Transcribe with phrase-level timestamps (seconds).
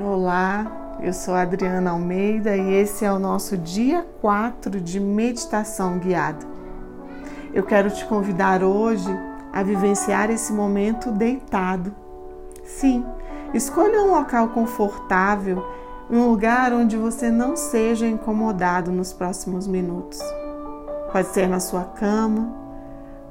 [0.00, 6.46] Olá, eu sou Adriana Almeida e esse é o nosso dia 4 de meditação guiada.
[7.52, 9.08] Eu quero te convidar hoje
[9.52, 11.92] a vivenciar esse momento deitado.
[12.64, 13.04] Sim,
[13.52, 15.66] escolha um local confortável,
[16.08, 20.20] um lugar onde você não seja incomodado nos próximos minutos.
[21.10, 22.54] Pode ser na sua cama,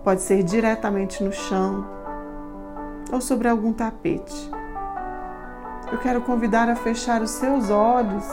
[0.04, 1.86] pode ser diretamente no chão
[3.10, 4.52] ou sobre algum tapete
[5.92, 8.26] eu quero convidar a fechar os seus olhos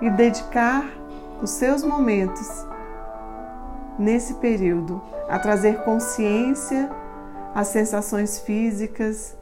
[0.00, 0.84] e dedicar
[1.42, 2.66] os seus momentos
[3.98, 6.90] nesse período a trazer consciência
[7.54, 9.36] às sensações físicas,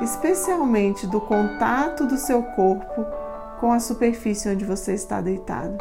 [0.00, 3.04] especialmente do contato do seu corpo
[3.58, 5.76] com a superfície onde você está deitado.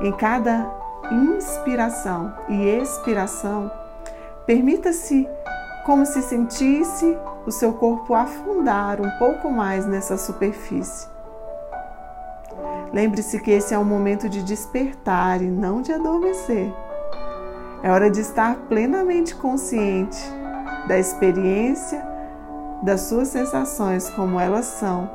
[0.00, 0.66] Em cada
[1.12, 3.70] inspiração e expiração,
[4.46, 5.28] permita-se
[5.84, 7.16] como se sentisse
[7.46, 11.06] o seu corpo afundar um pouco mais nessa superfície.
[12.92, 16.72] Lembre-se que esse é um momento de despertar e não de adormecer.
[17.82, 20.18] É hora de estar plenamente consciente
[20.88, 22.02] da experiência,
[22.82, 25.10] das suas sensações como elas são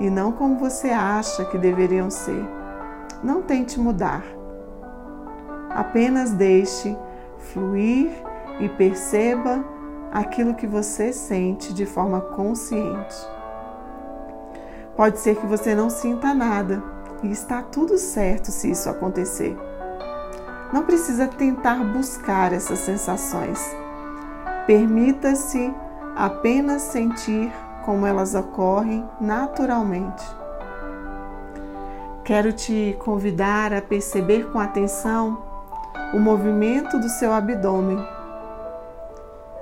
[0.00, 2.42] e não como você acha que deveriam ser.
[3.22, 4.24] Não tente mudar.
[5.70, 6.96] Apenas deixe
[7.38, 8.10] fluir
[8.60, 9.75] e perceba
[10.16, 13.14] aquilo que você sente de forma consciente.
[14.96, 16.82] Pode ser que você não sinta nada
[17.22, 19.54] e está tudo certo se isso acontecer.
[20.72, 23.60] Não precisa tentar buscar essas sensações.
[24.66, 25.72] Permita-se
[26.16, 27.52] apenas sentir
[27.84, 30.24] como elas ocorrem naturalmente.
[32.24, 35.44] Quero te convidar a perceber com atenção
[36.14, 38.15] o movimento do seu abdômen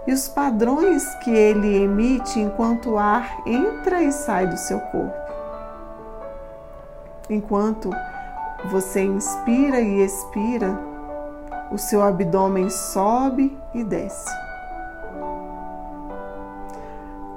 [0.07, 5.25] e os padrões que ele emite enquanto o ar entra e sai do seu corpo.
[7.29, 7.91] Enquanto
[8.71, 10.79] você inspira e expira,
[11.71, 14.31] o seu abdômen sobe e desce.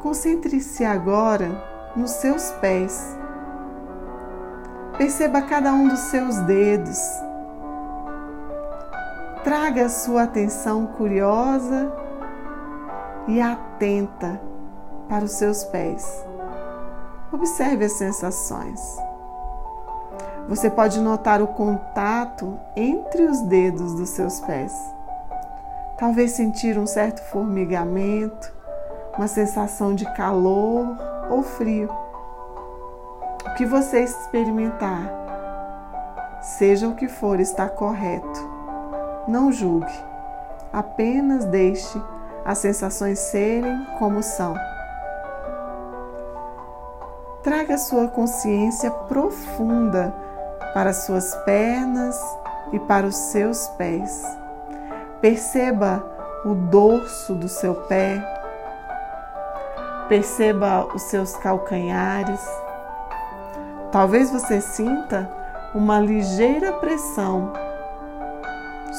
[0.01, 1.50] Concentre-se agora
[1.95, 3.17] nos seus pés.
[4.97, 7.00] Perceba cada um dos seus dedos.
[9.44, 12.06] Traga sua atenção curiosa
[13.27, 14.39] e atenta
[15.09, 16.25] para os seus pés.
[17.31, 18.97] Observe as sensações.
[20.47, 24.73] Você pode notar o contato entre os dedos dos seus pés.
[25.97, 28.53] Talvez sentir um certo formigamento,
[29.17, 30.97] uma sensação de calor
[31.29, 31.89] ou frio.
[33.45, 35.11] O que você experimentar,
[36.41, 38.57] seja o que for, está correto.
[39.27, 39.91] Não julgue,
[40.71, 42.01] apenas deixe
[42.47, 44.55] as sensações serem como são.
[47.43, 50.13] Traga sua consciência profunda
[50.73, 52.17] para suas pernas
[52.71, 54.23] e para os seus pés.
[55.19, 56.01] Perceba
[56.45, 58.23] o dorso do seu pé,
[60.07, 62.41] perceba os seus calcanhares.
[63.91, 65.29] Talvez você sinta
[65.75, 67.66] uma ligeira pressão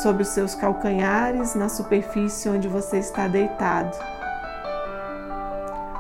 [0.03, 3.97] sobre os seus calcanhares na superfície onde você está deitado.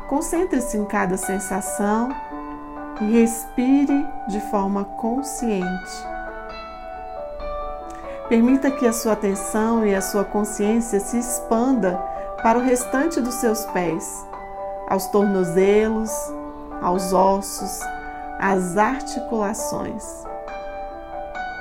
[0.08, 2.08] Concentre-se em cada sensação
[3.00, 6.06] e respire de forma consciente.
[8.28, 11.96] Permita que a sua atenção e a sua consciência se expanda
[12.42, 14.26] para o restante dos seus pés,
[14.88, 16.10] aos tornozelos,
[16.82, 17.80] aos ossos,
[18.38, 20.24] às articulações.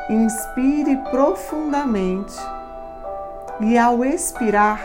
[0.10, 2.34] Inspire profundamente
[3.60, 4.80] e, ao expirar,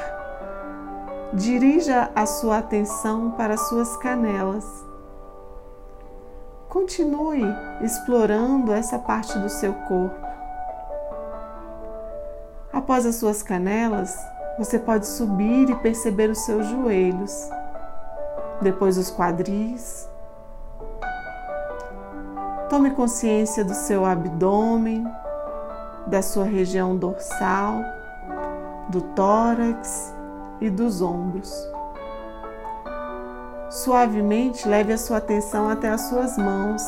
[1.32, 4.66] dirija a sua atenção para suas canelas.
[6.68, 7.44] Continue
[7.82, 10.26] explorando essa parte do seu corpo.
[12.72, 14.18] Após as suas canelas,
[14.58, 17.48] você pode subir e perceber os seus joelhos,
[18.60, 20.10] depois os quadris,
[22.72, 25.06] Tome consciência do seu abdômen,
[26.06, 27.82] da sua região dorsal,
[28.88, 30.14] do tórax
[30.60, 31.52] e dos ombros.
[33.70, 36.82] Suavemente leve a sua atenção até as suas mãos.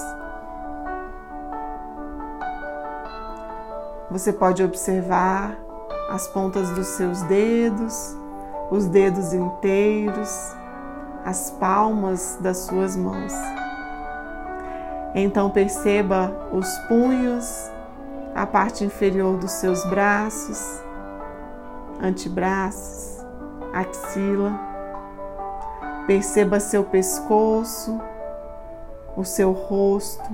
[4.10, 5.56] Você pode observar
[6.10, 8.16] as pontas dos seus dedos,
[8.70, 10.54] os dedos inteiros,
[11.24, 13.32] as palmas das suas mãos.
[15.14, 17.70] Então perceba os punhos,
[18.34, 20.82] a parte inferior dos seus braços,
[22.02, 23.24] antebraços,
[23.72, 24.52] axila.
[26.06, 27.98] Perceba seu pescoço,
[29.16, 30.28] o seu rosto,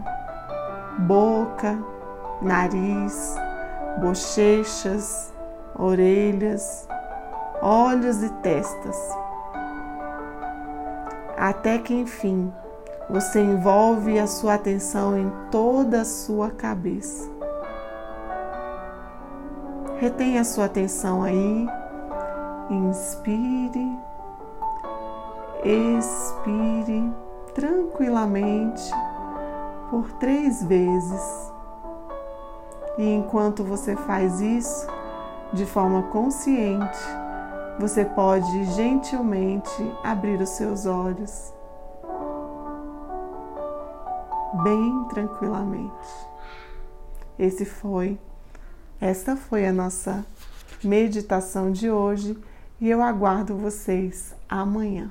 [1.01, 1.79] boca,
[2.43, 3.37] nariz,
[4.01, 5.33] bochechas,
[5.79, 6.89] orelhas,
[7.63, 8.97] olhos e testas.
[11.37, 12.53] Até que enfim
[13.09, 17.40] você envolve a sua atenção em toda a sua cabeça.
[20.01, 21.69] Retenha a sua atenção aí.
[22.71, 23.99] Inspire,
[25.63, 27.13] expire
[27.55, 28.83] tranquilamente
[29.91, 31.53] por três vezes.
[32.97, 34.87] E enquanto você faz isso
[35.53, 36.99] de forma consciente,
[37.79, 41.53] você pode gentilmente abrir os seus olhos
[44.63, 46.09] bem tranquilamente.
[47.39, 48.19] Esse foi,
[49.01, 50.25] esta foi a nossa
[50.85, 52.37] meditação de hoje
[52.81, 55.11] e eu aguardo vocês amanhã.